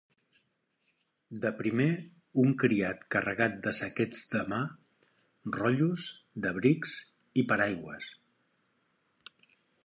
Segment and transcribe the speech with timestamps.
[1.41, 1.89] De primer
[2.43, 4.63] un criat carregat de saquets de mà,
[5.59, 6.07] rotllos
[6.47, 6.97] d'abrics,
[7.43, 8.11] i paraigües.